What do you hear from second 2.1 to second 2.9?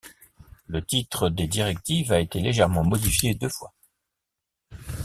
a été légèrement